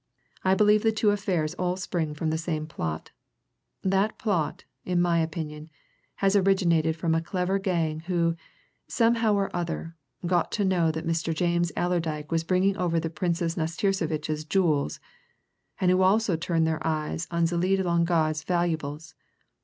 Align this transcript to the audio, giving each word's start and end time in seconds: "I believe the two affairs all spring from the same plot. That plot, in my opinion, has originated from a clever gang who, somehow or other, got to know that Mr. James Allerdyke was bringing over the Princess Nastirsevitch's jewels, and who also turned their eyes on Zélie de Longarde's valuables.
"I 0.43 0.55
believe 0.55 0.81
the 0.81 0.91
two 0.91 1.11
affairs 1.11 1.53
all 1.59 1.77
spring 1.77 2.15
from 2.15 2.31
the 2.31 2.37
same 2.39 2.65
plot. 2.65 3.11
That 3.83 4.17
plot, 4.17 4.63
in 4.83 4.99
my 4.99 5.19
opinion, 5.19 5.69
has 6.15 6.35
originated 6.35 6.95
from 6.95 7.13
a 7.13 7.21
clever 7.21 7.59
gang 7.59 7.99
who, 7.99 8.35
somehow 8.87 9.35
or 9.35 9.55
other, 9.55 9.95
got 10.25 10.51
to 10.53 10.65
know 10.65 10.89
that 10.89 11.05
Mr. 11.05 11.35
James 11.35 11.71
Allerdyke 11.77 12.31
was 12.31 12.43
bringing 12.43 12.75
over 12.77 12.99
the 12.99 13.11
Princess 13.11 13.55
Nastirsevitch's 13.55 14.43
jewels, 14.43 14.99
and 15.79 15.91
who 15.91 16.01
also 16.01 16.35
turned 16.35 16.65
their 16.65 16.81
eyes 16.81 17.27
on 17.29 17.43
Zélie 17.43 17.77
de 17.77 17.83
Longarde's 17.83 18.41
valuables. 18.41 19.13